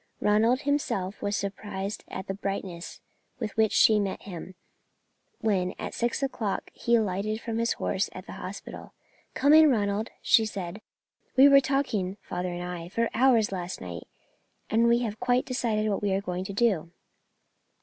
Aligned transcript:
Ronald 0.19 0.61
himself 0.61 1.21
was 1.21 1.37
surprised 1.37 2.03
at 2.07 2.25
the 2.25 2.33
brightness 2.33 3.01
with 3.37 3.55
which 3.55 3.71
she 3.71 3.99
met 3.99 4.23
him, 4.23 4.55
when 5.41 5.75
at 5.77 5.93
six 5.93 6.23
o'clock 6.23 6.71
he 6.73 6.95
alighted 6.95 7.39
from 7.39 7.59
his 7.59 7.73
horse 7.73 8.09
at 8.11 8.25
the 8.25 8.31
hospital. 8.31 8.95
"Come 9.35 9.53
in, 9.53 9.69
Ronald," 9.69 10.09
she 10.23 10.43
said, 10.43 10.81
"we 11.37 11.47
were 11.47 11.61
talking 11.61 12.17
father 12.23 12.49
and 12.51 12.63
I 12.63 12.89
for 12.89 13.11
hours 13.13 13.51
last 13.51 13.79
night, 13.79 14.07
and 14.71 14.87
we 14.87 15.03
have 15.03 15.19
quite 15.19 15.45
decided 15.45 15.87
what 15.87 16.01
we 16.01 16.13
are 16.13 16.21
going 16.21 16.45
to 16.45 16.53
do." 16.53 16.91